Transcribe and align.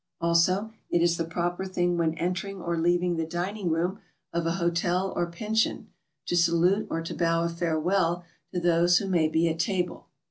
Also, 0.19 0.71
it 0.89 0.99
is 1.03 1.17
the 1.17 1.23
proper 1.25 1.63
thing 1.63 1.95
when 1.95 2.15
entering 2.15 2.59
or 2.59 2.75
leaving 2.75 3.17
the 3.17 3.23
dining 3.27 3.69
room 3.69 3.99
of 4.33 4.47
a 4.47 4.53
hotel 4.53 5.13
or 5.15 5.29
pension, 5.29 5.89
to 6.25 6.35
salute 6.35 6.87
or 6.89 7.03
to 7.03 7.13
bow 7.13 7.43
a 7.43 7.49
farewell 7.49 8.25
to 8.51 8.59
those 8.59 8.97
who 8.97 9.05
may 9.07 9.27
be 9.27 9.47
at 9.47 9.59
table. 9.59 10.07